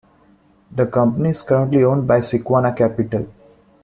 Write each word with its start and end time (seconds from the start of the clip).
The 0.71 0.87
company 0.87 1.29
is 1.29 1.43
currently 1.43 1.83
owned 1.83 2.07
by 2.07 2.21
Sequana 2.21 2.75
Capital. 2.75 3.27